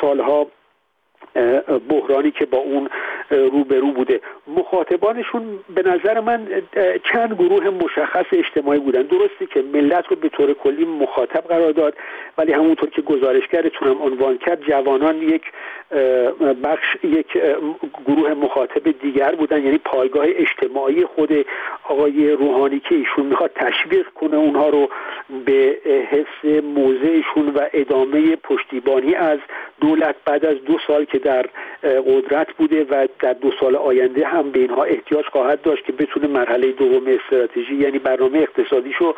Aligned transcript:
سالها 0.00 0.46
بحرانی 1.88 2.30
که 2.30 2.46
با 2.46 2.58
اون 2.58 2.88
روبرو 3.30 3.92
بوده. 3.92 4.20
مخاطبانشون 4.48 5.58
به 5.74 5.82
نظر 5.82 6.20
من 6.20 6.46
چند 7.12 7.32
گروه 7.32 7.70
مشخص 7.70 8.26
اجتماعی 8.32 8.80
بودن. 8.80 9.02
درسته 9.02 9.46
که 9.46 9.62
ملت 9.62 10.06
رو 10.08 10.16
به 10.16 10.28
طور 10.28 10.52
کلی 10.52 10.84
مخاطب 10.84 11.40
قرار 11.48 11.72
داد 11.72 11.94
ولی 12.38 12.52
همونطور 12.52 12.90
که 12.90 13.02
گزارشگرتون 13.02 13.88
هم 13.88 14.02
عنوان 14.02 14.38
کرد 14.38 14.62
جوانان 14.62 15.16
یک 15.16 15.42
بخش 16.62 16.96
یک 17.04 17.38
گروه 18.06 18.34
مخاطب 18.34 18.90
دیگر 19.02 19.34
بودن. 19.34 19.64
یعنی 19.64 19.78
پایگاه 19.78 20.24
اجتماعی 20.28 21.04
خود 21.04 21.46
آقای 21.88 22.30
روحانی 22.32 22.80
که 22.80 22.94
ایشون 22.94 23.26
می‌خواد 23.26 23.50
تشویق 23.54 24.06
کنه 24.08 24.36
اونها 24.36 24.68
رو 24.68 24.88
به 25.46 25.78
حس 26.10 26.62
موضعشون 26.62 27.48
و 27.54 27.60
ادامه 27.72 28.36
پشتیبانی 28.36 29.14
از 29.14 29.38
دولت 29.80 30.14
بعد 30.24 30.44
از 30.44 30.56
دو 30.64 30.78
سال 30.86 31.04
که 31.04 31.18
در 31.18 31.46
قدرت 31.82 32.52
بوده 32.52 32.84
و 32.84 33.06
در 33.20 33.32
دو 33.32 33.52
سال 33.60 33.76
آینده 33.76 34.26
هم 34.26 34.35
به 34.42 34.60
اینها 34.60 34.84
احتیاج 34.84 35.24
خواهد 35.26 35.62
داشت 35.62 35.84
که 35.84 35.92
بتونه 35.92 36.26
مرحله 36.26 36.72
دوم 36.72 37.06
استراتژی 37.06 37.74
یعنی 37.74 37.98
برنامه 37.98 38.38
اقتصادیشو 38.38 39.14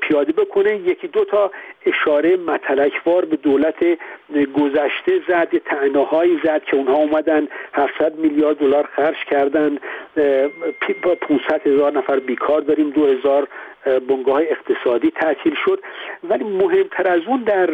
پیاده 0.00 0.32
بکنه. 0.32 0.76
یکی 0.76 1.08
دو 1.08 1.24
تا 1.24 1.50
اشاره 1.86 2.36
متلکوار 2.36 3.24
به 3.24 3.36
دولت 3.36 3.84
گذشته 4.54 5.20
زد 5.28 5.58
تعناهایی 5.64 6.40
زد 6.44 6.62
که 6.64 6.76
اونها 6.76 6.94
اومدن 6.94 7.48
700 7.72 8.18
میلیارد 8.18 8.56
دلار 8.56 8.88
خرج 8.96 9.16
کردن. 9.30 9.78
500 11.20 11.66
هزار 11.66 11.92
نفر 11.92 12.18
بیکار 12.18 12.60
داریم. 12.60 12.90
2000 12.90 13.48
بنگاه 13.84 14.42
اقتصادی 14.42 15.10
تعطیل 15.10 15.54
شد. 15.64 15.80
ولی 16.24 16.44
مهمتر 16.44 17.08
از 17.08 17.20
اون 17.26 17.42
در 17.42 17.70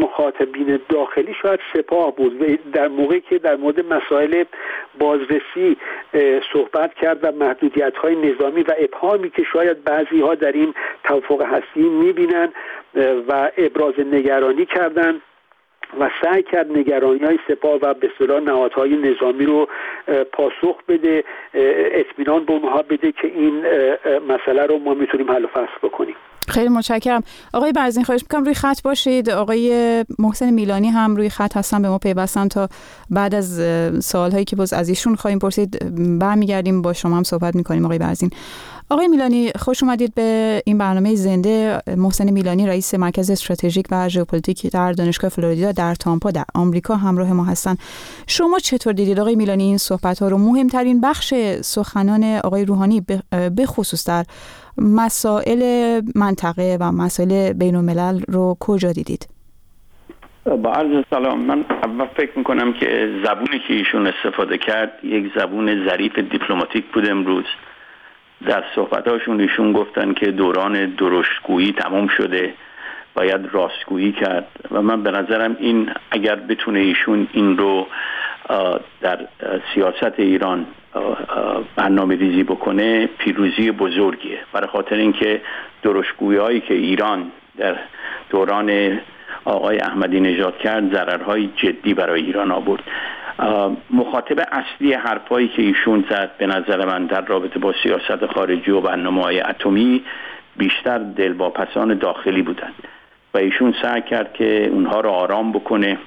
مخاطبین 0.00 0.80
داخلی 0.88 1.34
شاید 1.42 1.60
سپاه 1.72 2.16
بود. 2.16 2.42
و 2.42 2.56
در 2.72 2.88
موقعی 2.88 3.20
که 3.20 3.38
در 3.38 3.56
مورد 3.56 3.92
مسائل 3.92 4.44
بازرسی 4.98 5.76
صحبت 6.52 6.94
کرد 6.94 7.18
و 7.22 7.32
محدودیت 7.32 7.96
های 7.96 8.16
نظامی 8.16 8.62
و 8.62 8.74
ابهامی 8.78 9.30
که 9.30 9.42
شاید 9.52 9.84
بعضی 9.84 10.20
ها 10.20 10.34
در 10.34 10.52
این 10.52 10.74
توافق 11.04 11.42
هستی 11.42 11.88
می‌بینن 11.88 12.52
و 13.28 13.50
ابراز 13.58 13.94
نگرانی 14.12 14.66
کردن. 14.66 15.20
و 16.00 16.10
سعی 16.22 16.42
کرد 16.42 16.66
نگرانی 16.78 17.18
های 17.18 17.38
سپاه 17.48 17.78
و 17.82 17.94
به 17.94 18.10
صلاح 18.18 18.40
نهادهای 18.40 18.96
نظامی 18.96 19.44
رو 19.44 19.68
پاسخ 20.32 20.76
بده 20.88 21.24
اطمینان 21.94 22.44
به 22.44 22.52
اونها 22.52 22.82
بده 22.82 23.12
که 23.12 23.26
این 23.26 23.58
مسئله 24.28 24.66
رو 24.66 24.78
ما 24.78 24.94
می‌تونیم 24.94 25.30
حل 25.30 25.44
و 25.44 25.48
فصل 25.48 25.88
بکنیم. 25.88 26.14
خیلی 26.48 26.68
متشکرم. 26.68 27.22
آقای 27.54 27.72
برزین 27.72 28.04
خواهش 28.04 28.22
می‌کنم 28.22 28.44
روی 28.44 28.54
خط 28.54 28.82
باشید. 28.82 29.30
آقای 29.30 30.04
محسن 30.18 30.50
میلانی 30.50 30.88
هم 30.88 31.16
روی 31.16 31.28
خط 31.28 31.56
هستن 31.56 31.82
به 31.82 31.88
ما 31.88 31.98
پیوستن 31.98 32.48
تا 32.48 32.68
بعد 33.10 33.34
از 33.34 33.60
سوالهایی 34.04 34.44
که 34.44 34.56
باز 34.56 34.72
از 34.72 34.88
ایشون 34.88 35.14
خواهیم 35.14 35.38
پرسید. 35.38 35.78
برمیگردیم 36.18 36.82
با 36.82 36.92
شما 36.92 37.16
هم 37.16 37.22
صحبت 37.22 37.56
می‌کنیم 37.56 37.84
آقای 37.84 37.98
برزین. 37.98 38.30
آقای 38.90 39.08
میلانی 39.08 39.50
خوش 39.58 39.82
اومدید 39.82 40.14
به 40.14 40.62
این 40.66 40.78
برنامه 40.78 41.14
زنده. 41.14 41.82
محسن 41.96 42.30
میلانی 42.30 42.66
رئیس 42.66 42.94
مرکز 42.94 43.30
استراتژیک 43.30 43.86
و 43.90 44.08
ژئوپلیتیک 44.08 44.72
در 44.72 44.92
دانشگاه 44.92 45.30
فلوریدا 45.30 45.72
در 45.72 45.94
تامپا 45.94 46.30
در 46.30 46.44
آمریکا 46.54 46.96
همراه 46.96 47.32
ما 47.32 47.44
هستن. 47.44 47.76
شما 48.26 48.58
چطور 48.58 48.92
دیدید؟ 48.92 49.20
آقای 49.20 49.36
میلانی 49.36 49.64
این 49.64 49.78
صحبت 49.78 50.22
ها 50.22 50.28
رو 50.28 50.38
مهمترین 50.38 51.00
بخش 51.00 51.34
سخنان 51.60 52.24
آقای 52.24 52.64
روحانی 52.64 53.00
به 53.30 53.66
خصوص 53.66 54.08
در 54.08 54.24
مسائل 54.78 56.00
منطقه 56.14 56.76
و 56.80 56.92
مسائل 56.92 57.52
بین 57.52 57.76
الملل 57.76 58.22
رو 58.28 58.56
کجا 58.60 58.92
دیدید؟ 58.92 59.28
با 60.44 60.72
عرض 60.72 61.04
سلام. 61.10 61.40
من 61.40 61.64
اول 61.82 62.06
فکر 62.16 62.38
می‌کنم 62.38 62.72
که 62.72 63.08
زبونی 63.24 63.60
که 63.68 63.74
ایشون 63.74 64.06
استفاده 64.06 64.58
کرد 64.58 64.92
یک 65.04 65.32
زبون 65.36 65.88
ظریف 65.88 66.18
دیپلماتیک 66.18 66.84
بود 66.94 67.08
امروز. 67.10 67.44
در 68.46 68.64
صحبتاشون 68.74 69.40
ایشون 69.40 69.72
گفتن 69.72 70.12
که 70.12 70.26
دوران 70.26 70.86
درشتگویی 70.86 71.72
تمام 71.72 72.08
شده 72.08 72.54
باید 73.14 73.40
راستگویی 73.52 74.12
کرد. 74.12 74.46
و 74.70 74.82
من 74.82 75.02
به 75.02 75.10
نظرم 75.10 75.56
این 75.60 75.90
اگر 76.10 76.36
بتونه 76.36 76.78
ایشون 76.78 77.28
این 77.32 77.58
رو 77.58 77.86
در 79.00 79.18
سیاست 79.74 80.18
ایران 80.18 80.66
برنامه 81.76 82.16
ریزی 82.16 82.42
بکنه 82.42 83.06
پیروزی 83.06 83.70
بزرگیه. 83.70 84.38
برای 84.52 84.66
خاطر 84.66 84.96
اینکه 84.96 85.40
درشگویی 85.82 86.38
هایی 86.38 86.60
که 86.60 86.74
ایران 86.74 87.32
در 87.58 87.76
دوران 88.30 89.00
آقای 89.44 89.78
احمدی 89.78 90.20
نژاد 90.20 90.58
کرد 90.58 90.94
ضررهای 90.94 91.50
جدی 91.56 91.94
برای 91.94 92.22
ایران 92.22 92.50
آورد. 92.50 92.82
مخاطب 93.90 94.48
اصلی 94.52 94.92
حرفایی 94.92 95.48
که 95.48 95.62
ایشون 95.62 96.04
زد 96.10 96.30
به 96.38 96.46
نظر 96.46 96.86
من 96.86 97.06
در 97.06 97.20
رابطه 97.20 97.58
با 97.58 97.74
سیاست 97.82 98.26
خارجی 98.26 98.70
و 98.70 98.80
برنامه 98.80 99.22
های 99.22 99.40
اتمی 99.40 100.02
بیشتر 100.56 100.98
دلواپسان 100.98 101.98
داخلی 101.98 102.42
بودند. 102.42 102.74
و 103.34 103.38
ایشون 103.38 103.74
سعی 103.82 104.02
کرد 104.02 104.32
که 104.32 104.66
اونها 104.66 105.00
رو 105.00 105.10
آرام 105.10 105.52
بکنه 105.52 105.98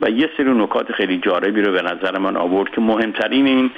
و 0.00 0.10
یه 0.10 0.30
سری 0.36 0.50
نکات 0.50 0.92
خیلی 0.92 1.18
جالبی 1.18 1.62
رو 1.62 1.72
به 1.72 1.82
نظر 1.82 2.18
من 2.18 2.36
آورد 2.36 2.70
که 2.70 2.80
مهمترین 2.80 3.46
این 3.46 3.70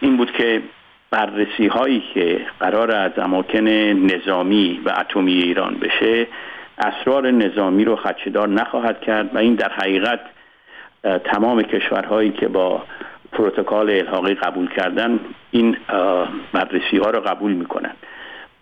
این 0.00 0.16
بود 0.16 0.32
که 0.32 0.62
بررسی 1.10 1.66
هایی 1.66 2.02
که 2.14 2.40
قرار 2.60 2.90
از 2.90 3.12
اماکن 3.16 3.68
نظامی 3.68 4.80
و 4.84 4.94
اتمی 5.00 5.32
ایران 5.32 5.74
بشه 5.74 6.26
اسرار 6.78 7.30
نظامی 7.30 7.84
رو 7.84 7.96
خدشدار 7.96 8.48
نخواهد 8.48 9.00
کرد 9.00 9.34
و 9.34 9.38
این 9.38 9.54
در 9.54 9.72
حقیقت 9.72 10.20
تمام 11.04 11.62
کشورهایی 11.62 12.30
که 12.30 12.48
با 12.48 12.82
پروتکل 13.32 13.90
الحاقی 13.90 14.34
قبول 14.34 14.68
کردن 14.68 15.20
این 15.50 15.76
بررسی 16.52 16.96
ها 16.96 17.10
رو 17.10 17.20
قبول 17.20 17.52
می‌کنن. 17.52 17.92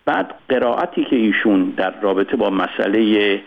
بعد 0.05 0.33
قرائتی 0.49 1.03
که 1.03 1.15
ایشون 1.15 1.69
در 1.69 1.93
رابطه 2.01 2.37
با 2.37 2.49
مسئله 2.49 3.41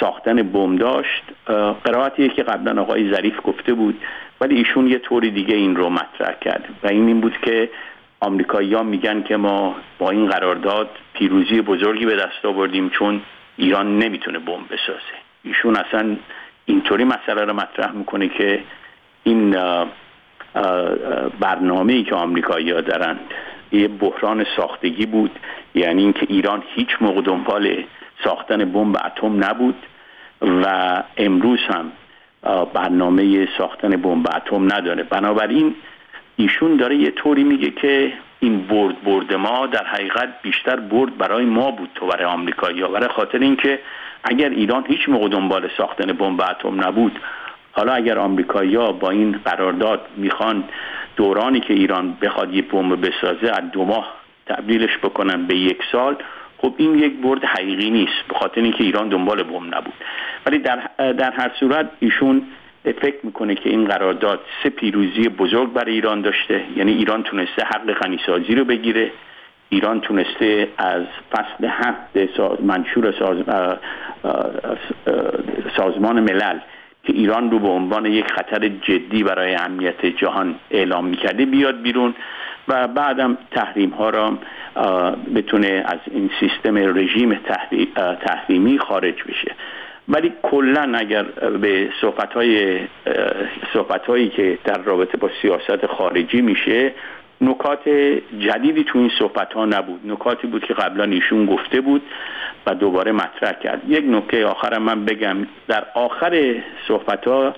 ساختن 0.00 0.42
بم 0.42 0.76
داشت 0.76 1.22
قرائتیه 1.84 2.28
که 2.28 2.42
قبلا 2.42 2.82
آقای 2.82 3.14
ظریف 3.14 3.34
گفته 3.44 3.74
بود 3.74 4.00
ولی 4.40 4.56
ایشون 4.56 4.86
یه 4.86 4.98
طوری 4.98 5.30
دیگه 5.30 5.54
این 5.54 5.76
رو 5.76 5.90
مطرح 5.90 6.34
کرد. 6.40 6.64
و 6.82 6.88
این 6.88 7.06
این 7.06 7.20
بود 7.20 7.38
که 7.42 7.70
آمریکایی‌ها 8.20 8.82
میگن 8.82 9.22
که 9.22 9.36
ما 9.36 9.74
با 9.98 10.10
این 10.10 10.26
قرارداد 10.26 10.90
پیروزی 11.14 11.60
بزرگی 11.60 12.06
به 12.06 12.16
دست 12.16 12.44
آوردیم 12.44 12.88
چون 12.88 13.20
ایران 13.56 13.98
نمی‌تونه 13.98 14.38
بمب 14.38 14.66
بسازه. 14.70 15.16
ایشون 15.44 15.76
اصلا 15.76 16.16
اینطوری 16.64 17.04
مسئله 17.04 17.44
رو 17.44 17.52
مطرح 17.52 17.92
می‌کنه 17.92 18.28
که 18.28 18.62
این 19.24 19.56
برنامه 21.40 21.92
ای 21.92 22.02
که 22.02 22.14
آمریکایی‌ها 22.14 22.80
دارن 22.80 23.18
یه 23.72 23.88
بحران 23.88 24.46
ساختگی 24.56 25.06
بود. 25.06 25.30
یعنی 25.74 26.02
اینکه 26.02 26.26
ایران 26.28 26.62
هیچ 26.74 26.88
موقع 27.00 27.20
دنبال 27.20 27.84
ساختن 28.24 28.64
بمب 28.64 28.96
اتم 29.06 29.44
نبود 29.44 29.74
و 30.42 31.02
امروز 31.16 31.58
هم 31.68 31.92
برنامه 32.74 33.48
ساختن 33.58 33.88
بمب 33.88 34.26
اتم 34.36 34.64
نداره. 34.64 35.02
بنابراین 35.02 35.74
ایشون 36.36 36.76
داره 36.76 36.96
یه 36.96 37.10
طوری 37.10 37.44
میگه 37.44 37.70
که 37.70 38.12
این 38.40 38.66
برد 38.66 39.02
برد 39.04 39.34
ما 39.34 39.66
در 39.66 39.84
حقیقت 39.84 40.42
بیشتر 40.42 40.76
برد 40.76 41.18
برای 41.18 41.44
ما 41.44 41.70
بود 41.70 41.90
تو 41.94 42.06
برای 42.06 42.24
آمریکایی‌ها 42.24 42.88
برای 42.88 43.08
خاطر 43.08 43.38
اینکه 43.38 43.78
اگر 44.24 44.48
ایران 44.48 44.84
هیچ 44.88 45.08
موقع 45.08 45.28
دنبال 45.28 45.70
ساختن 45.76 46.12
بمب 46.12 46.40
اتم 46.40 46.84
نبود 46.84 47.20
حالا 47.72 47.92
اگر 47.92 48.18
آمریکایی‌ها 48.18 48.92
با 48.92 49.10
این 49.10 49.40
قرارداد 49.44 50.00
می‌خوان 50.16 50.64
دورانی 51.16 51.60
که 51.60 51.74
ایران 51.74 52.16
بخواد 52.22 52.54
یه 52.54 52.62
بمب 52.62 53.06
بسازه 53.06 53.48
از 53.48 53.70
دو 53.72 53.84
ماه 53.84 54.14
تبدیلش 54.46 54.98
بکنن 54.98 55.46
به 55.46 55.56
یک 55.56 55.82
سال 55.92 56.16
خب 56.58 56.74
این 56.76 56.98
یک 56.98 57.12
برد 57.12 57.44
حقیقی 57.44 57.90
نیست 57.90 58.28
به 58.28 58.34
خاطر 58.34 58.60
اینکه 58.60 58.84
ایران 58.84 59.08
دنبال 59.08 59.42
بمب 59.42 59.74
نبود. 59.74 59.94
ولی 60.46 60.58
در, 60.58 60.78
در 60.98 61.30
هر 61.30 61.50
صورت 61.60 61.90
ایشون 62.00 62.42
فکر 62.84 63.16
می‌کنه 63.22 63.54
که 63.54 63.70
این 63.70 63.84
قرارداد 63.84 64.40
سه 64.62 64.70
پیروزی 64.70 65.28
بزرگ 65.28 65.72
برای 65.72 65.92
ایران 65.92 66.20
داشته 66.20 66.64
یعنی 66.76 66.92
ایران 66.92 67.22
تونسته 67.22 67.64
حق 67.64 67.92
غنیسازی 67.92 68.54
رو 68.54 68.64
بگیره. 68.64 69.12
ایران 69.70 70.00
تونسته 70.00 70.68
از 70.78 71.02
فصل 71.32 71.68
هفت 71.68 72.36
ساز 72.36 72.62
منشور 72.62 73.14
ساز 73.18 73.36
سازمان 75.76 76.20
ملل 76.20 76.58
که 77.04 77.12
ایران 77.12 77.50
رو 77.50 77.58
به 77.58 77.68
عنوان 77.68 78.06
یک 78.06 78.26
خطر 78.26 78.68
جدی 78.68 79.22
برای 79.22 79.54
امنیت 79.54 80.06
جهان 80.06 80.54
اعلام 80.70 81.06
می‌کرده 81.06 81.46
بیاد 81.46 81.82
بیرون 81.82 82.14
و 82.68 82.88
بعدم 82.88 83.38
تحریم 83.50 83.90
ها 83.90 84.10
را 84.10 84.38
بتونه 85.34 85.84
از 85.86 85.98
این 86.10 86.30
سیستم 86.40 86.76
رژیم 86.98 87.40
تحریمی 88.20 88.78
خارج 88.78 89.22
بشه. 89.22 89.54
ولی 90.08 90.32
کلا 90.42 90.92
اگر 90.94 91.22
به 91.60 91.88
صحبت 92.00 92.32
های 92.32 92.78
صحبت 93.72 94.06
هایی 94.06 94.28
که 94.28 94.58
در 94.64 94.78
رابطه 94.78 95.16
با 95.16 95.30
سیاست 95.42 95.86
خارجی 95.86 96.40
میشه 96.42 96.92
نکات 97.40 97.88
جدیدی 98.38 98.84
تو 98.84 98.98
این 98.98 99.10
صحبت 99.18 99.52
ها 99.52 99.64
نبود. 99.64 100.00
نکاتی 100.04 100.46
بود 100.46 100.64
که 100.64 100.74
قبلا 100.74 101.04
ایشون 101.04 101.46
گفته 101.46 101.80
بود 101.80 102.02
و 102.66 102.74
دوباره 102.74 103.12
مطرح 103.12 103.52
کرد. 103.52 103.82
یک 103.88 104.04
نکته 104.08 104.46
آخرم 104.46 104.82
من 104.82 105.04
بگم. 105.04 105.36
در 105.68 105.86
آخر 105.94 106.62
صحبت 106.88 107.26
ها 107.28 107.54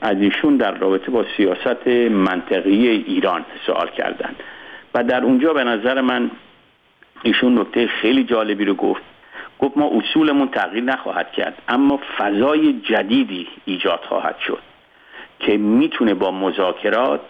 از 0.00 0.16
ایشون 0.16 0.56
در 0.56 0.70
رابطه 0.70 1.10
با 1.10 1.24
سیاست 1.36 1.86
منطقی 2.10 2.88
ایران 2.88 3.44
سوال 3.66 3.88
کردن 3.88 4.34
و 4.94 5.04
در 5.04 5.24
اونجا 5.24 5.52
به 5.52 5.64
نظر 5.64 6.00
من 6.00 6.30
ایشون 7.22 7.58
نکته 7.58 7.86
خیلی 7.86 8.24
جالبی 8.24 8.64
رو 8.64 8.74
گفت. 8.74 9.02
گفت 9.58 9.76
ما 9.76 9.90
اصولمون 9.94 10.48
تغییر 10.48 10.84
نخواهد 10.84 11.32
کرد 11.32 11.62
اما 11.68 12.00
فضای 12.18 12.72
جدیدی 12.72 13.48
ایجاد 13.64 14.00
خواهد 14.08 14.36
شد 14.46 14.62
که 15.40 15.56
می‌تونه 15.56 16.14
با 16.14 16.30
مذاکرات 16.30 17.20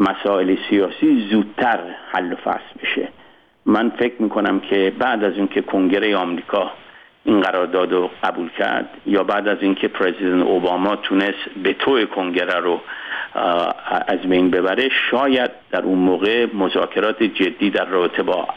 مسائل 0.00 0.56
سیاسی 0.70 1.28
زودتر 1.30 1.78
حل 2.12 2.32
و 2.32 2.36
فصل 2.36 2.80
بشه. 2.82 3.08
من 3.66 3.90
فکر 3.90 4.22
می‌کنم 4.22 4.60
که 4.60 4.92
بعد 4.98 5.24
از 5.24 5.34
اینکه 5.36 5.62
کنگره 5.62 6.16
آمریکا 6.16 6.70
این 7.24 7.40
قرارداد 7.40 7.92
رو 7.92 8.10
قبول 8.22 8.50
کرد 8.58 8.88
یا 9.06 9.24
بعد 9.24 9.48
از 9.48 9.58
اینکه 9.60 9.88
پرزیدنت 9.88 10.46
اوباما 10.46 10.96
تونست 10.96 11.48
به 11.62 11.72
تو 11.72 12.06
کنگره 12.06 12.60
رو 12.60 12.80
از 14.06 14.20
بین 14.20 14.50
ببره 14.50 14.88
شاید 15.10 15.50
در 15.70 15.82
اون 15.82 15.98
موقع 15.98 16.46
مذاکرات 16.54 17.22
جدی 17.22 17.70
در 17.70 17.84
رابطه 17.84 18.22
با 18.22 18.48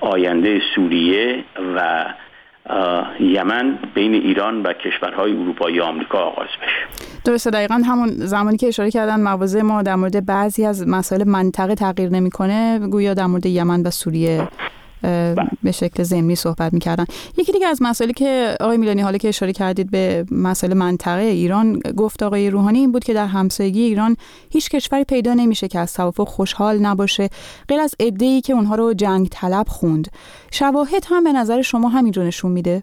آینده 0.00 0.62
سوریه 0.74 1.44
و 1.76 2.04
یمن 3.20 3.78
بین 3.94 4.14
ایران 4.14 4.62
و 4.62 4.72
کشورهای 4.72 5.32
اروپایی 5.32 5.80
آمریکا 5.80 6.18
آغاز 6.18 6.46
بشه. 6.62 7.10
درسته 7.24 7.50
دقیقا 7.50 7.82
همون 7.86 8.08
زمانی 8.08 8.56
که 8.56 8.68
اشاره 8.68 8.90
کردن 8.90 9.20
مواضع 9.20 9.62
ما 9.62 9.82
در 9.82 9.94
مورد 9.94 10.26
بعضی 10.26 10.66
از 10.66 10.88
مسائل 10.88 11.24
منطقه 11.28 11.74
تغییر 11.74 12.08
نمی‌کنه 12.10 12.78
گویا 12.78 13.14
در 13.14 13.26
مورد 13.26 13.46
یمن 13.46 13.82
و 13.82 13.90
سوریه 13.90 14.48
به 15.62 15.72
شکل 15.72 16.02
زمینی 16.02 16.34
صحبت 16.34 16.72
می‌کردن. 16.72 17.04
یکی 17.38 17.52
دیگه 17.52 17.66
از 17.66 17.82
مسائلی 17.82 18.12
که 18.12 18.56
آقای 18.60 18.76
میلانی 18.76 19.00
حالا 19.00 19.18
که 19.18 19.28
اشاره 19.28 19.52
کردید 19.52 19.90
به 19.90 20.24
مسئله 20.30 20.74
منطقه 20.74 21.22
ایران 21.22 21.80
گفت 21.96 22.22
آقای 22.22 22.50
روحانی 22.50 22.78
این 22.78 22.92
بود 22.92 23.04
که 23.04 23.14
در 23.14 23.26
همسایگی 23.26 23.82
ایران 23.82 24.16
هیچ 24.52 24.70
کشوری 24.70 25.04
پیدا 25.04 25.34
نمیشه 25.34 25.68
که 25.68 25.78
از 25.78 25.94
توافق 25.94 26.28
خوشحال 26.28 26.78
نباشه. 26.78 27.28
غیر 27.68 27.80
از 27.80 27.94
ای 28.00 28.40
که 28.40 28.52
اونها 28.52 28.74
رو 28.74 28.94
جنگ 28.94 29.28
طلب 29.28 29.66
خوند. 29.68 30.08
شواهد 30.50 31.06
هم 31.10 31.24
به 31.24 31.32
نظر 31.32 31.62
شما 31.62 31.88
همین 31.88 32.12
رو 32.12 32.22
نشون 32.22 32.52
میده؟ 32.52 32.82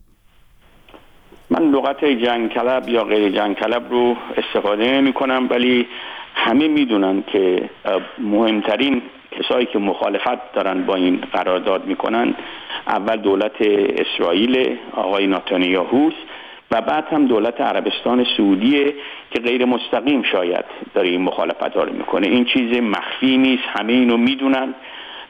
من 1.50 1.72
لغت 1.72 2.06
جنگ 2.06 2.54
طلب 2.54 2.90
یا 2.90 3.04
غیر 3.04 3.32
جنگ 3.36 3.56
طلب 3.56 3.92
رو 3.92 4.16
استفاده 4.38 4.84
نمی 4.84 5.14
کنم 5.14 5.48
ولی 5.50 5.88
همه 6.36 6.68
می‌دونن 6.68 7.24
که 7.32 7.70
مهمترین 8.20 9.02
کسایی 9.32 9.66
که 9.66 9.80
مخالفت 9.80 10.54
دارن 10.54 10.86
با 10.86 10.96
این 10.96 11.22
قرارداد 11.34 11.86
می‌کنن 11.86 12.36
اول 12.88 13.18
دولت 13.18 13.62
اسرائیل 13.62 14.78
آقای 14.94 15.28
ناتانیاهوس 15.28 16.14
و 16.72 16.82
بعد 16.82 17.08
هم 17.12 17.26
دولت 17.26 17.62
عربستان 17.62 18.26
سعودی 18.38 18.94
که 19.32 19.40
غیر 19.40 19.66
مستقیم 19.66 20.24
شاید 20.24 20.66
داره 20.94 21.10
این 21.10 21.22
مخالفت 21.22 21.76
ها 21.76 21.84
رو 21.84 21.94
می‌کنه. 21.94 22.28
این 22.28 22.46
چیز 22.46 22.82
مخفی 22.82 23.38
نیست 23.38 23.64
همه 23.68 23.94
اینو 23.94 24.18
می‌دونن. 24.18 24.74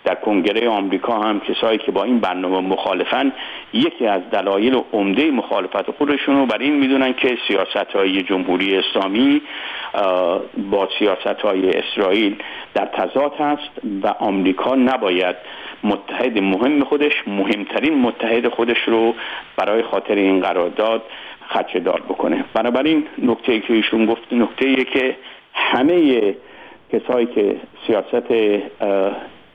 در 0.04 0.16
کنگره 0.16 0.70
آمریکا 0.70 1.20
هم 1.20 1.40
کسایی 1.40 1.78
که 1.78 1.92
با 1.92 2.04
این 2.04 2.20
برنامه 2.20 2.60
مخالفن 2.60 3.32
یکی 3.74 4.08
از 4.08 4.22
دلایل 4.32 4.82
عمده 4.94 5.32
مخالفت 5.32 5.92
خودشون 5.92 6.40
رو 6.40 6.46
بر 6.46 6.58
این 6.58 6.76
می‌دونن 6.76 7.14
که 7.14 7.38
سیاست 7.48 7.96
های 7.96 8.24
جمهوری 8.24 8.78
اسلامی 8.78 9.42
با 10.72 10.90
سیاست 11.00 11.42
های 11.42 11.70
اسرائیل 11.70 12.36
در 12.74 12.86
تضاد 12.86 13.36
هست 13.36 13.70
و 14.04 14.08
آمریکا 14.08 14.76
نباید 14.76 15.36
متحد 15.84 16.40
مهم 16.40 16.84
خودش 16.84 17.14
مهمترین 17.28 17.94
متحد 17.94 18.48
خودش 18.48 18.78
رو 18.88 19.16
برای 19.58 19.84
خاطر 19.84 20.16
این 20.16 20.40
قرارداد 20.40 21.02
خدشه 21.50 21.80
دار 21.80 22.02
بکنه. 22.10 22.46
بنابراین 22.54 23.04
نکته 23.18 23.60
که 23.60 23.74
ایشون 23.74 24.06
گفت 24.06 24.34
نکته 24.34 24.84
که 24.84 25.16
همه 25.54 26.22
کسایی 26.94 27.26
که 27.26 27.56
سیاست 27.88 28.28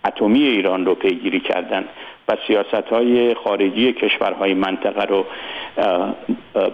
اتمی 0.05 0.43
ایران 0.43 0.87
رو 0.87 0.95
پیگیری 0.95 1.41
کردن 1.41 1.85
و 2.29 2.37
سیاست 2.47 2.89
های 2.91 3.35
خارجی 3.35 3.93
کشورهای 3.93 4.55
منطقه 4.55 5.05
رو 5.05 5.27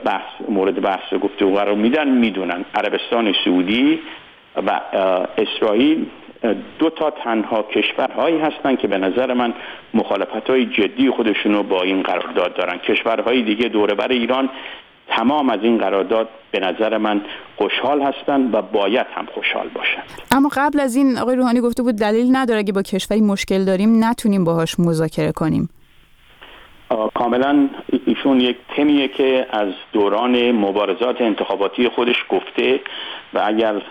بحث 0.04 0.48
مورد 0.48 0.80
بحث 0.82 1.14
گفته 1.14 1.54
قرار 1.54 1.74
میدن 1.74 2.08
می‌دونن. 2.08 2.64
عربستان 2.74 3.34
سعودی 3.44 4.00
و 4.66 4.80
اسرائیل 5.38 6.06
دو 6.78 6.90
تا 6.90 7.10
تنها 7.10 7.62
کشورهایی 7.62 8.38
هستند 8.38 8.78
که 8.78 8.88
به 8.88 8.98
نظر 8.98 9.32
من 9.34 9.54
مخالفت 9.94 10.50
های 10.50 10.66
جدی 10.66 11.10
خودشون 11.10 11.54
رو 11.54 11.62
با 11.62 11.82
این 11.82 12.02
قرارداد 12.02 12.54
دارن. 12.54 12.78
کشورهای 12.78 13.42
دیگه 13.42 13.68
دوربر 13.68 14.08
ایران 14.08 14.48
تمام 15.10 15.50
از 15.50 15.58
این 15.62 15.78
قرارداد 15.78 16.28
به 16.50 16.60
نظر 16.60 16.98
من 16.98 17.20
خوشحال 17.56 18.02
هستند 18.02 18.54
و 18.54 18.62
باید 18.62 19.06
هم 19.14 19.26
خوشحال 19.34 19.68
باشند. 19.68 20.04
اما 20.30 20.50
قبل 20.56 20.80
از 20.80 20.96
این 20.96 21.18
آقای 21.18 21.36
روحانی 21.36 21.60
گفته 21.60 21.82
بود 21.82 21.96
دلیل 21.96 22.36
نداره 22.36 22.58
اگه 22.60 22.72
با 22.72 22.82
کشوری 22.82 23.20
مشکل 23.20 23.64
داریم 23.64 24.04
نتونیم 24.04 24.44
باهاش 24.44 24.80
مذاکره 24.80 25.32
کنیم. 25.32 25.68
کاملا 27.14 27.68
ایشون 28.06 28.40
یک 28.40 28.56
تمیه 28.76 29.08
که 29.08 29.46
از 29.50 29.68
دوران 29.92 30.52
مبارزات 30.52 31.20
انتخاباتی 31.20 31.88
خودش 31.88 32.24
گفته 32.28 32.80
و 33.34 33.42
اگر 33.44 33.82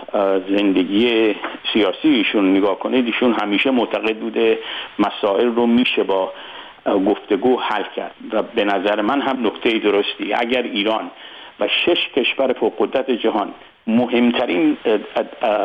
زندگی 0.49 1.35
سیاسی 1.73 2.07
ایشون 2.07 2.57
نگاه 2.57 2.79
کنید 2.79 3.05
ایشون 3.05 3.33
همیشه 3.41 3.71
معتقد 3.71 4.17
بوده 4.17 4.59
مسائل 4.99 5.45
رو 5.45 5.67
میشه 5.67 6.03
با 6.03 6.33
گفتگو 6.85 7.59
حل 7.59 7.83
کرد 7.95 8.15
و 8.31 8.43
به 8.43 8.63
نظر 8.63 9.01
من 9.01 9.21
هم 9.21 9.47
نکته 9.47 9.79
درستی. 9.79 10.33
اگر 10.33 10.61
ایران 10.61 11.11
و 11.59 11.67
شش 11.67 12.09
کشور 12.15 12.53
فوق 12.53 13.11
جهان 13.11 13.53
مهمترین 13.87 14.77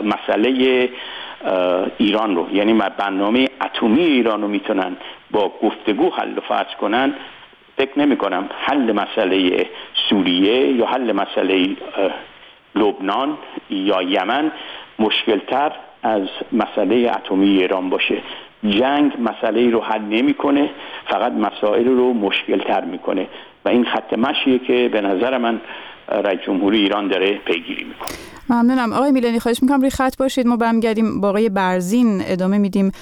مسئله 0.04 0.88
ایران 1.98 2.36
رو 2.36 2.48
یعنی 2.52 2.72
برنامه 2.72 3.48
اتمی 3.60 4.02
ایران 4.02 4.42
رو 4.42 4.48
می‌تونن 4.48 4.96
با 5.30 5.52
گفتگو 5.62 6.10
حل 6.10 6.38
و 6.38 6.40
فصل 6.40 6.76
کنن 6.80 7.14
فکر 7.76 7.98
نمی 7.98 8.16
کنم 8.16 8.48
حل 8.58 8.92
مسئله 8.92 9.66
سوریه 10.08 10.72
یا 10.72 10.86
حل 10.86 11.12
مسئله 11.12 11.76
لبنان 12.74 13.38
یا 13.70 14.02
یمن 14.02 14.52
مشکلتر 14.98 15.72
از 16.02 16.22
مسئله 16.52 17.10
اتمی 17.16 17.48
ایران 17.48 17.90
باشه. 17.90 18.22
جنگ 18.64 19.12
مسئله 19.18 19.70
رو 19.70 19.80
حل 19.80 20.02
نمی‌کنه 20.02 20.70
فقط 21.10 21.32
مسائل 21.32 21.86
رو 21.86 22.12
مشکل 22.12 22.58
تر 22.58 22.84
می‌کنه. 22.84 23.28
و 23.64 23.68
این 23.68 23.84
خط 23.84 24.12
مشیه 24.18 24.58
که 24.58 24.90
به 24.92 25.00
نظر 25.00 25.38
من 25.38 25.60
رئیس 26.08 26.40
جمهوری 26.46 26.78
ایران 26.78 27.08
داره 27.08 27.38
پیگیری 27.38 27.84
می‌کنه. 27.84 28.08
ممنونم. 28.50 28.92
آقای 28.92 29.12
میلانی 29.12 29.38
خواهش 29.38 29.62
می‌کنم 29.62 29.80
روی 29.80 29.90
خط 29.90 30.16
باشید. 30.16 30.46
ما 30.46 30.56
برمیگردیم 30.56 31.20
با 31.20 31.28
آقای 31.28 31.48
برزین 31.48 32.22
ادامه 32.26 32.58
میدیم. 32.58 32.92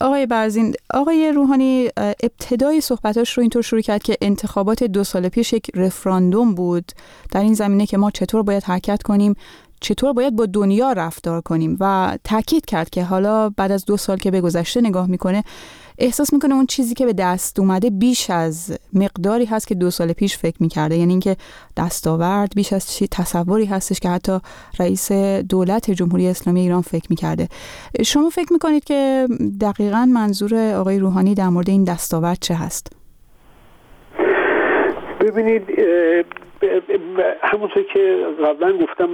آقای 0.00 0.26
برزین 0.26 0.74
آقای 0.94 1.32
روحانی 1.32 1.88
ابتدای 1.96 2.80
صحبتاش 2.80 3.32
رو 3.32 3.40
اینطور 3.40 3.62
شروع 3.62 3.80
کرد 3.80 4.02
که 4.02 4.16
انتخابات 4.22 4.84
دو 4.84 5.04
سال 5.04 5.28
پیش 5.28 5.52
یک 5.52 5.66
رفراندوم 5.74 6.54
بود. 6.54 6.84
در 7.32 7.40
این 7.40 7.54
زمینه 7.54 7.86
که 7.86 7.98
ما 7.98 8.10
چطور 8.10 8.42
باید 8.42 8.64
حرکت 8.64 9.02
کنیم؟ 9.02 9.34
چطور 9.80 10.12
باید 10.12 10.36
با 10.36 10.46
دنیا 10.46 10.92
رفتار 10.92 11.40
کنیم 11.40 11.76
و 11.80 12.18
تاکید 12.24 12.64
کرد 12.64 12.90
که 12.90 13.04
حالا 13.04 13.48
بعد 13.48 13.72
از 13.72 13.84
دو 13.84 13.96
سال 13.96 14.16
که 14.16 14.30
به 14.30 14.40
گذشته 14.40 14.80
نگاه 14.80 15.06
می‌کنه 15.06 15.44
احساس 15.98 16.32
می‌کنه 16.32 16.54
اون 16.54 16.66
چیزی 16.66 16.94
که 16.94 17.06
به 17.06 17.12
دست 17.12 17.58
اومده 17.58 17.90
بیش 17.90 18.30
از 18.30 18.78
مقداری 18.92 19.44
هست 19.44 19.66
که 19.66 19.74
دو 19.74 19.90
سال 19.90 20.12
پیش 20.12 20.38
فکر 20.38 20.56
می‌کرده. 20.60 20.96
یعنی 20.96 21.12
اینکه 21.12 21.36
دستاورد 21.76 22.54
بیش 22.54 22.72
از 22.72 22.92
چی 22.92 23.08
تصوری 23.08 23.64
هستش 23.64 24.00
که 24.00 24.08
حتی 24.08 24.38
رئیس 24.78 25.12
دولت 25.48 25.90
جمهوری 25.90 26.28
اسلامی 26.28 26.60
ایران 26.60 26.82
فکر 26.82 27.06
می‌کرده. 27.10 27.48
شما 28.04 28.30
فکر 28.30 28.52
می‌کنید 28.52 28.84
که 28.84 29.28
دقیقا 29.60 30.08
منظور 30.12 30.74
آقای 30.74 30.98
روحانی 30.98 31.34
در 31.34 31.48
مورد 31.48 31.70
این 31.70 31.84
دستاورد 31.84 32.38
چه 32.40 32.54
هست؟ 32.54 32.92
ببینید 35.20 35.62
همونطور 37.42 37.82
که 37.82 38.26
قبلا 38.44 38.72
گفتم 38.72 39.08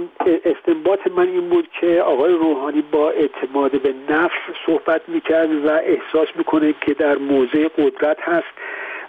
استنباط 0.45 0.99
من 1.07 1.27
این 1.27 1.49
بود 1.49 1.67
که 1.81 2.01
آقای 2.01 2.33
روحانی 2.33 2.83
با 2.91 3.09
اعتماد 3.09 3.81
به 3.81 3.93
نفس 4.09 4.39
صحبت 4.65 5.01
می‌کرد 5.07 5.65
و 5.65 5.69
احساس 5.69 6.27
می‌کنه 6.35 6.73
که 6.81 6.93
در 6.93 7.17
موضع 7.17 7.67
قدرت 7.77 8.19
هست. 8.21 8.47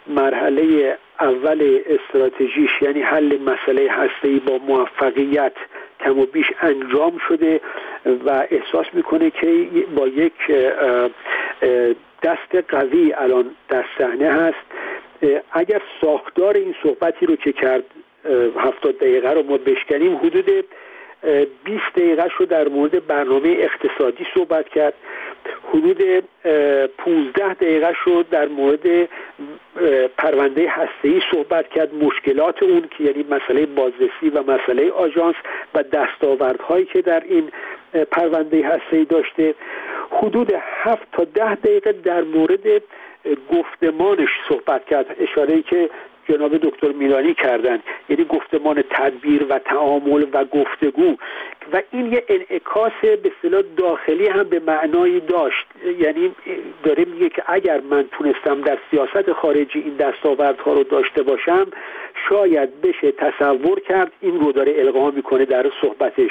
مرحله 0.07 0.97
اول 1.21 1.80
استراتژیش 1.87 2.71
یعنی 2.83 3.00
حل 3.00 3.38
مسئله 3.38 3.90
هسته‌ای 3.90 4.38
با 4.38 4.59
موفقیت 4.59 5.52
کم 6.00 6.18
و 6.18 6.26
بیش 6.26 6.52
انجام 6.61 7.18
شده 7.28 7.61
و 8.26 8.47
احساس 8.50 8.87
می‌کنه 8.92 9.30
که 9.30 9.68
با 9.97 10.09
یک 10.09 10.33
دست 12.23 12.54
قوی 12.68 13.12
الان 13.12 13.50
در 13.68 13.85
صحنه 13.99 14.33
هست. 14.33 14.66
اگر 15.52 15.83
ساختار 16.00 16.57
این 16.57 16.75
صحبتی 16.83 17.26
رو 17.26 17.37
که 17.37 17.52
کرد 17.52 17.85
هفتاد 18.56 18.99
دقیقه 18.99 19.32
رو 19.32 19.42
ما 19.42 19.56
بشکنیم. 19.56 20.16
حدود 20.16 20.64
20 21.64 21.82
دقیقه 21.97 22.28
رو 22.38 22.47
در 22.47 22.68
مورد 22.68 23.06
برنامه 23.06 23.49
اقتصادی 23.49 24.26
صحبت 24.35 24.68
کرد. 24.68 24.94
حدود 25.68 26.02
15 26.99 27.54
دقیقه 27.54 27.94
رو 28.04 28.23
در 28.23 28.49
مورد 28.49 29.08
پرونده 30.18 30.68
هسته‌ای 30.68 31.23
صحبت 31.32 31.68
کرد. 31.68 31.94
مشکلات 31.94 32.62
اون 32.62 32.88
که 32.90 33.04
یعنی 33.04 33.25
مسئله 33.30 33.66
بازرسی 33.66 34.28
و 34.35 34.42
مسئله 34.42 34.90
آژانس 34.90 35.37
و 35.75 35.82
دستاوردهایی 35.82 36.85
که 36.85 37.02
در 37.02 37.23
این 37.28 37.50
پرونده 38.11 38.66
هسته‌ای 38.66 39.04
داشته. 39.04 39.54
حدود 40.11 40.52
7 40.54 41.02
تا 41.12 41.25
10 41.25 41.54
دقیقه 41.54 41.92
در 41.92 42.23
مورد 42.23 42.82
گفتمانش 43.52 44.28
صحبت 44.49 44.85
کرد. 44.87 45.16
اشاره 45.20 45.62
که 45.62 45.90
جناب 46.28 46.56
دکتر 46.56 46.92
میرانی 46.92 47.35
کردن. 47.35 47.78
یعنی 48.08 48.25
گفتمان 48.25 48.85
تدبیر 48.90 49.47
و 49.49 49.58
تعامل 49.58 50.26
و 50.32 50.44
گفتگو. 50.44 51.16
و 51.73 51.82
این 51.90 52.12
یه 52.12 52.25
انعکاس 52.28 52.92
به 53.00 53.32
اصطلاح 53.37 53.62
داخلی 53.76 54.26
هم 54.26 54.42
به 54.42 54.61
معنایی 54.66 55.20
داشت. 55.20 55.66
یعنی 55.99 56.35
داره 56.82 57.04
میگه 57.04 57.28
که 57.28 57.42
اگر 57.47 57.80
من 57.80 58.04
تونستم 58.12 58.61
در 58.61 58.78
سیاست 58.90 59.32
خارجی 59.32 59.78
این 59.78 59.94
دستاوردها 59.97 60.73
رو 60.73 60.82
داشته 60.82 61.23
باشم 61.23 61.66
شاید 62.28 62.80
بشه 62.80 63.12
تصور 63.12 63.80
کرد 63.80 64.12
این 64.20 64.40
رو 64.40 64.52
داره 64.52 64.75
القا 64.78 65.11
می‌کنه 65.11 65.44
در 65.44 65.70
صحبتش. 65.80 66.30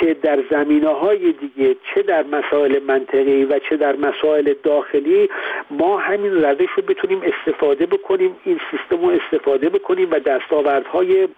که 0.00 0.14
در 0.14 0.38
زمینه 0.50 0.88
های 0.88 1.32
دیگه 1.32 1.76
چه 1.94 2.02
در 2.02 2.22
مسائل 2.22 2.82
منطقی 2.82 3.44
و 3.44 3.58
چه 3.58 3.76
در 3.76 3.96
مسائل 3.96 4.54
داخلی 4.62 5.28
ما 5.70 5.98
همین 5.98 6.32
روش 6.44 6.70
رو 6.76 6.82
بتونیم 6.82 7.22
استفاده 7.22 7.86
بکنیم 7.86 8.36
این 8.44 8.60
سیستم 8.70 9.04
رو 9.04 9.18
استفاده 9.22 9.68
بکنیم 9.68 10.10
و 10.10 10.18
دستاوردهای 10.18 11.28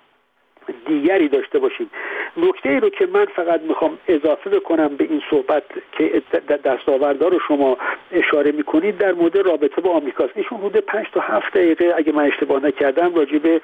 دیگری 0.87 1.29
داشته 1.29 1.59
باشیم. 1.59 1.91
نکته 2.37 2.79
رو 2.79 2.89
که 2.89 3.07
من 3.07 3.25
فقط 3.25 3.61
می‌خوام 3.61 3.99
اضافه 4.09 4.51
بکنم 4.51 4.89
به 4.89 5.05
این 5.05 5.23
صحبت 5.31 5.63
که 5.93 6.23
دستاوردها 6.65 7.29
رو 7.29 7.39
شما 7.49 7.79
اشاره 8.13 8.53
می‌کنید 8.53 8.99
در 8.99 9.13
مورد 9.13 9.37
رابطه 9.37 9.81
با 9.81 9.91
آمریکاست. 9.91 10.33
ایشون 10.35 10.59
حدود 10.59 10.77
پنج 10.77 11.07
تا 11.13 11.21
هفت 11.21 11.55
دقیقه 11.55 11.95
اگه 11.97 12.13
من 12.13 12.25
اشتباه 12.25 12.65
نکردم 12.65 13.15
راجع 13.15 13.39
به 13.39 13.61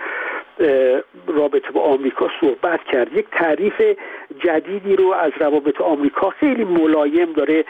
رابطه 1.26 1.70
با 1.70 1.80
آمریکا 1.80 2.30
صحبت 2.40 2.84
کرد. 2.84 3.16
یک 3.16 3.26
تعریف 3.32 3.82
جدیدی 4.44 4.96
رو 4.96 5.12
از 5.12 5.32
روابط 5.40 5.80
آمریکا 5.80 6.30
خیلی 6.30 6.64
ملایم 6.64 7.32
داره 7.32 7.64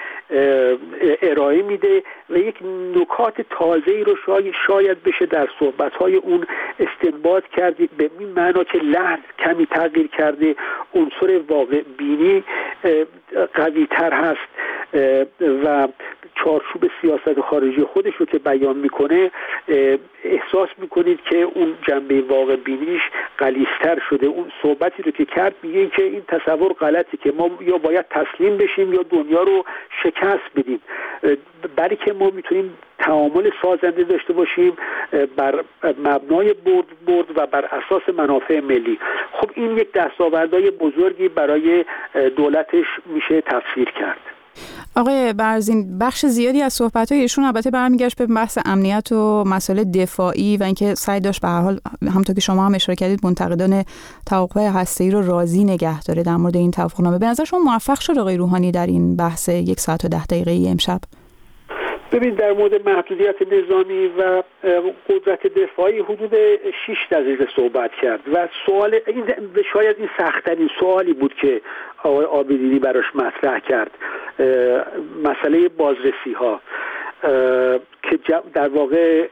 ارائه 1.22 1.62
میده 1.62 2.02
و 2.30 2.36
یک 2.36 2.56
نکات 2.96 3.40
تازه 3.50 4.02
رو 4.06 4.16
شاید 4.66 5.02
بشه 5.02 5.26
در 5.26 5.48
صحبت 5.58 5.92
های 5.92 6.16
اون 6.16 6.46
استنباط 6.80 7.44
کردید 7.56 7.90
به 7.96 8.10
این 8.18 8.28
معنا 8.28 8.64
که 8.64 8.78
لحن 8.78 9.18
کمی 9.38 9.66
تغییر 9.66 10.06
کرده 10.06 10.54
عنصر 10.94 11.40
واقع 11.48 11.82
بینی 11.98 12.44
قوی 13.54 13.86
تر 13.90 14.12
هست 14.12 14.48
و 15.64 15.88
چارچوب 16.44 16.90
سیاست 17.00 17.40
خارجی 17.40 17.84
خودش 17.84 18.14
رو 18.18 18.26
که 18.26 18.38
بیان 18.38 18.76
می‌کنه 18.76 19.30
احساس 20.24 20.68
می‌کنید 20.78 21.20
که 21.30 21.36
اون 21.36 21.74
جنبه 21.88 22.20
واقع 22.20 22.56
بینیش 22.56 23.02
قلیستر 23.38 24.02
شده. 24.10 24.26
اون 24.26 24.52
صحبتی 24.62 25.02
رو 25.02 25.10
که 25.10 25.24
کرد 25.24 25.54
میگه 25.62 25.86
که 25.86 26.02
این 26.02 26.22
تصور 26.28 26.72
غلطی 26.72 27.16
که 27.16 27.32
ما 27.32 27.50
یا 27.60 27.78
باید 27.78 28.06
تسلیم 28.10 28.56
بشیم 28.56 28.92
یا 28.94 29.02
دنیا 29.02 29.42
رو 29.42 29.64
شکست 30.02 30.50
بدیم. 30.56 30.80
که 32.04 32.12
ما 32.12 32.30
می‌تونیم 32.30 32.78
تعامل 32.98 33.50
سازنده 33.62 34.02
داشته 34.02 34.32
باشیم 34.32 34.76
بر 35.36 35.64
مبنای 36.04 36.52
برد 36.52 36.86
برد 37.06 37.38
و 37.38 37.46
بر 37.46 37.64
اساس 37.64 38.08
منافع 38.16 38.60
ملی. 38.60 38.98
خب 39.32 39.50
این 39.54 39.76
یک 39.76 39.92
دستاوردهای 39.92 40.70
بزرگی 40.70 41.28
برای 41.28 41.84
دولتش 42.36 42.86
میشه 43.06 43.40
تفسیر 43.40 43.90
کرد. 43.90 44.31
آقای 44.96 45.32
برزین 45.32 45.98
بخش 45.98 46.26
زیادی 46.26 46.62
از 46.62 46.72
صحبت 46.72 47.12
های 47.12 47.20
ایشون 47.20 47.44
البته 47.44 47.70
برمیگشت 47.70 48.16
به 48.16 48.26
بحث 48.26 48.58
امنیت 48.64 49.12
و 49.12 49.44
مسائل 49.44 49.84
دفاعی 49.84 50.56
و 50.56 50.62
اینکه 50.62 50.94
سعی 50.94 51.20
داشت 51.20 51.40
به 51.40 51.48
هر 51.48 51.60
حال 51.60 51.80
همونطور 52.02 52.34
که 52.34 52.40
شما 52.40 52.66
هم 52.66 52.74
اشاره 52.74 52.96
کردید 52.96 53.26
منتقدان 53.26 53.84
توافق 54.26 54.58
هسته‌ای 54.58 55.10
رو 55.10 55.26
راضی 55.26 55.64
نگه 55.64 56.02
داره 56.02 56.22
در 56.22 56.36
مورد 56.36 56.56
این 56.56 56.70
توافقنامه. 56.70 57.18
به 57.18 57.26
نظر 57.26 57.44
شما 57.44 57.58
موفق 57.58 58.00
شد 58.00 58.18
آقای 58.18 58.36
روحانی 58.36 58.72
در 58.72 58.86
این 58.86 59.16
بحث 59.16 59.48
یک 59.48 59.80
ساعت 59.80 60.04
و 60.04 60.08
ده 60.08 60.26
دقیقه 60.26 60.70
امشب؟ 60.70 61.00
ببین 62.12 62.34
در 62.34 62.52
مورد 62.52 62.88
محدودیت 62.88 63.52
نظامی 63.52 64.06
و 64.06 64.42
قدرت 65.08 65.46
دفاعی 65.46 65.98
حدود 65.98 66.34
6 66.86 66.96
دقیقه 67.10 67.48
صحبت 67.56 67.90
کرد 68.02 68.20
و 68.32 68.48
سوال 68.66 69.00
این 69.06 69.24
شاید 69.72 69.96
این 69.98 70.08
سختترین 70.18 70.70
سوالی 70.80 71.12
بود 71.12 71.34
که 71.34 71.60
آقای 72.02 72.24
آبیدینی 72.24 72.78
براش 72.78 73.04
مطرح 73.14 73.58
کرد 73.58 73.90
مسئله 75.24 75.68
بازرسی 75.68 76.32
ها 76.36 76.60
که 78.02 78.18
در 78.54 78.68
واقع 78.68 79.28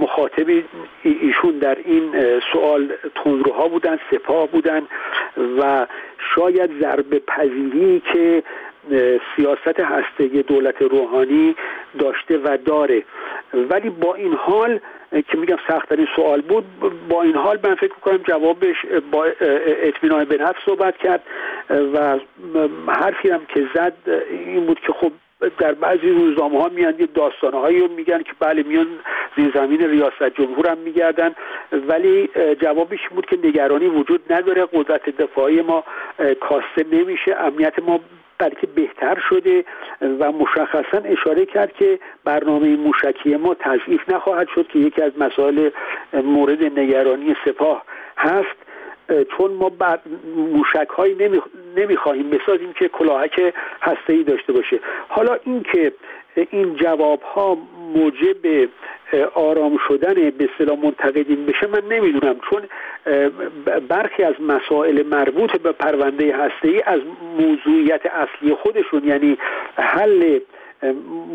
مخاطبی 0.00 0.64
ایشون 1.02 1.58
در 1.58 1.76
این 1.84 2.12
سوال 2.52 2.92
تندروها 3.14 3.68
بودن 3.68 3.98
سپاه 4.10 4.48
بودن 4.48 4.82
و 5.60 5.86
شاید 6.34 6.70
ضربه 6.80 7.18
پذیری 7.18 8.02
که 8.12 8.42
سیاست 9.36 9.80
هسته 9.80 10.42
دولت 10.42 10.82
روحانی 10.82 11.56
داشته 11.98 12.38
و 12.38 12.58
داره. 12.64 13.02
ولی 13.70 13.90
با 13.90 14.14
این 14.14 14.32
حال 14.32 14.80
که 15.10 15.38
میگم 15.38 15.56
سختترین 15.68 16.08
سوال 16.16 16.40
بود 16.40 16.64
با 17.08 17.22
این 17.22 17.34
حال 17.34 17.58
من 17.64 17.74
فکر 17.74 17.94
کنم 17.94 18.16
جوابش 18.16 18.76
با 19.10 19.24
اطمینان 19.82 20.24
به 20.24 20.36
نفس 20.36 20.58
صحبت 20.66 20.96
کرد. 20.96 21.22
و 21.94 22.18
حرفی 22.88 23.30
هم 23.30 23.46
که 23.46 23.66
زد 23.74 23.92
این 24.30 24.66
بود 24.66 24.80
که 24.80 24.92
خب 24.92 25.12
در 25.58 25.72
بعضی 25.72 26.10
روزنامه 26.10 26.62
ها 26.62 26.68
میان 26.68 26.94
یه 26.98 27.06
داستانه 27.14 27.58
هایی 27.58 27.80
رو 27.80 27.88
میگن 27.88 28.22
که 28.22 28.32
بله 28.40 28.62
میان 28.62 28.86
زیر 29.36 29.50
زمین 29.54 29.90
ریاست 29.90 30.22
جمهور 30.34 30.68
هم 30.70 30.78
میگردن. 30.78 31.34
ولی 31.72 32.28
جوابش 32.60 33.08
بود 33.14 33.26
که 33.26 33.38
نگرانی 33.44 33.86
وجود 33.86 34.32
نداره. 34.32 34.66
قدرت 34.72 35.10
دفاعی 35.10 35.62
ما 35.62 35.84
کاسته 36.40 36.84
نمیشه. 36.92 37.36
امنیت 37.40 37.78
ما 37.78 38.00
بلکه 38.38 38.66
بهتر 38.66 39.18
شده 39.28 39.64
و 40.20 40.32
مشخصا 40.32 40.98
اشاره 41.04 41.46
کرد 41.46 41.72
که 41.72 41.98
برنامه 42.24 42.76
موشکی 42.76 43.36
ما 43.36 43.54
تضعیف 43.54 44.08
نخواهد 44.08 44.48
شد 44.54 44.66
که 44.68 44.78
یکی 44.78 45.02
از 45.02 45.12
مسائل 45.18 45.70
مورد 46.12 46.78
نگرانی 46.78 47.36
سپاه 47.44 47.82
هست. 48.16 48.56
چون 49.36 49.52
ما 49.52 49.68
بر 49.68 49.98
موشک 50.36 50.88
هایی 50.88 51.16
نمی‌خواهیم 51.76 52.30
بسازیم 52.30 52.72
که 52.72 52.88
کلاهک 52.88 53.54
هسته 53.82 54.12
ای 54.12 54.22
داشته 54.22 54.52
باشه. 54.52 54.80
حالا 55.08 55.38
اینکه 55.44 55.92
این 56.50 56.76
جواب 56.76 57.22
ها 57.22 57.58
موجب 57.94 58.68
آرام 59.34 59.78
شدن 59.88 60.14
به 60.14 60.48
اصطلاح 60.52 60.78
منتقدین 60.78 61.46
بشه 61.46 61.66
من 61.66 61.82
نمی‌دونم 61.90 62.36
چون 62.50 62.62
برخی 63.88 64.22
از 64.22 64.34
مسائل 64.40 65.06
مربوط 65.06 65.56
به 65.60 65.72
پرونده 65.72 66.36
هسته 66.36 66.82
از 66.86 67.00
موضوعیت 67.38 68.00
اصلی 68.06 68.54
خودشون 68.54 69.04
یعنی 69.04 69.38
حل 69.76 70.38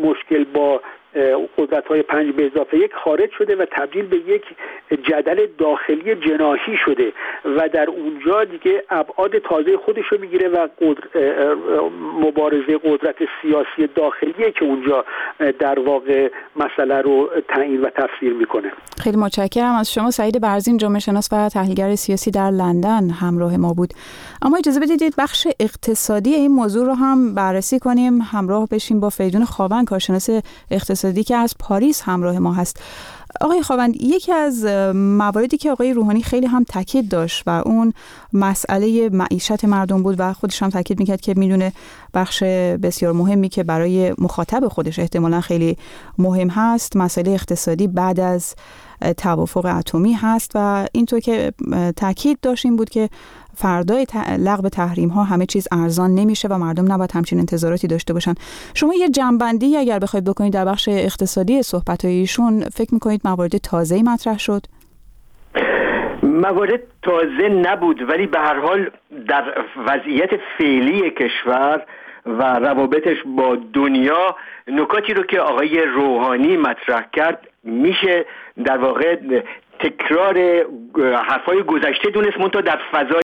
مشکل 0.02 0.44
با 0.44 0.80
قدرت 1.58 1.86
های 1.86 2.02
پنج 2.02 2.34
به 2.34 2.46
اضافه 2.46 2.78
یک 2.78 2.90
خارج 3.04 3.30
شده 3.38 3.56
و 3.56 3.66
تبدیل 3.70 4.06
به 4.06 4.16
یک 4.16 4.42
جدل 5.08 5.46
داخلی 5.58 6.14
جناحی 6.14 6.76
شده 6.84 7.12
و 7.44 7.68
در 7.68 7.90
اونجا 7.90 8.44
دیگه 8.44 8.82
ابعاد 8.90 9.38
تازه 9.38 9.76
خودش 9.76 10.04
رو 10.10 10.20
می‌گیره 10.20 10.48
و 10.48 10.68
مبارزه 12.20 12.78
قدرت 12.84 13.16
سیاسی 13.42 13.92
داخلیه 13.94 14.50
که 14.50 14.64
اونجا 14.64 15.04
در 15.58 15.78
واقع 15.78 16.30
مسئله 16.56 17.00
رو 17.00 17.30
تعیین 17.48 17.80
و 17.80 17.90
تفسیر 17.90 18.32
می‌کنه. 18.32 18.72
خیلی 19.02 19.16
متشکرم. 19.16 19.74
از 19.74 19.92
شما 19.92 20.10
سعید 20.10 20.40
برزین 20.40 20.76
جامعه 20.76 20.98
شناس 20.98 21.28
و 21.32 21.48
تحلیلگر 21.48 21.94
سیاسی 21.94 22.30
در 22.30 22.50
لندن 22.50 23.10
همراه 23.10 23.56
ما 23.56 23.74
بود. 23.74 23.90
اما 24.42 24.56
اجازه 24.56 24.80
بدید 24.80 25.14
بخش 25.18 25.46
اقتصادی 25.60 26.34
این 26.34 26.50
موضوع 26.50 26.86
رو 26.86 26.94
هم 26.94 27.34
بررسی 27.34 27.78
کنیم. 27.78 28.20
همراه 28.20 28.68
بشیم 28.72 29.00
با 29.00 29.08
فیدون 29.08 29.44
خاون 29.44 29.84
کارشناس 29.84 30.30
اقتصادی 30.70 31.01
که 31.06 31.36
از 31.36 31.54
پاریس 31.58 32.02
همراه 32.02 32.38
ما 32.38 32.52
هست. 32.52 32.76
آقای 33.40 33.62
خواوند 33.62 33.96
یکی 33.96 34.32
از 34.32 34.64
مواردی 34.94 35.56
که 35.56 35.70
آقای 35.70 35.92
روحانی 35.92 36.22
خیلی 36.22 36.46
هم 36.46 36.64
تاکید 36.64 37.08
داشت 37.08 37.42
و 37.46 37.62
اون 37.66 37.92
مسئله 38.32 39.08
معیشت 39.08 39.64
مردم 39.64 40.02
بود 40.02 40.16
و 40.18 40.32
خودش 40.32 40.62
هم 40.62 40.70
تاکید 40.70 40.98
می‌کرد 40.98 41.20
که 41.20 41.34
می‌دونه 41.36 41.72
بخش 42.14 42.42
بسیار 42.82 43.12
مهمی 43.12 43.48
که 43.48 43.62
برای 43.62 44.14
مخاطب 44.18 44.68
خودش 44.68 44.98
احتمالا 44.98 45.40
خیلی 45.40 45.76
مهم 46.18 46.48
هست 46.48 46.96
مسئله 46.96 47.30
اقتصادی 47.30 47.86
بعد 47.86 48.20
از 48.20 48.54
توافق 49.16 49.64
اتمی 49.78 50.12
هست 50.12 50.50
و 50.54 50.86
اینطور 50.92 51.20
که 51.20 51.52
تاکید 51.96 52.38
داشت 52.42 52.66
این 52.66 52.76
بود 52.76 52.90
که 52.90 53.10
فردای 53.54 54.06
ت... 54.06 54.16
لغو 54.38 54.68
تحریم 54.68 55.08
ها 55.08 55.24
همه 55.24 55.46
چیز 55.46 55.68
ارزان 55.72 56.10
نمیشه 56.14 56.48
و 56.48 56.58
مردم 56.58 56.92
نباید 56.92 57.12
همچین 57.12 57.38
انتظاراتی 57.38 57.86
داشته 57.86 58.12
باشن. 58.12 58.34
شما 58.74 58.94
یه 58.94 59.08
جنبندی 59.08 59.76
اگر 59.76 59.98
بخواید 59.98 60.24
بکنید 60.24 60.52
در 60.52 60.64
بخش 60.64 60.88
اقتصادی 60.88 61.62
صحبت 61.62 62.04
ایشون 62.04 62.60
فکر 62.60 62.94
می‌کنید 62.94 63.20
موارد 63.24 63.56
تازه 63.56 64.02
مطرح 64.02 64.38
شد؟ 64.38 64.62
موارد 66.22 66.80
تازه 67.02 67.48
نبود 67.48 68.10
ولی 68.10 68.26
به 68.26 68.38
هر 68.38 68.60
حال 68.60 68.90
در 69.28 69.64
وضعیت 69.86 70.30
فعلی 70.58 71.10
کشور 71.10 71.82
و 72.26 72.42
روابطش 72.58 73.16
با 73.26 73.56
دنیا 73.72 74.36
نکاتی 74.68 75.14
رو 75.14 75.22
که 75.22 75.40
آقای 75.40 75.82
روحانی 75.82 76.56
مطرح 76.56 77.04
کرد 77.12 77.48
میشه 77.64 78.24
در 78.64 78.78
واقع 78.78 79.16
تکرار 79.80 80.38
حرفای 81.24 81.62
گذشته 81.62 82.10
دونست 82.10 82.38
منتها 82.38 82.60
در 82.60 82.78
فضای 82.92 83.20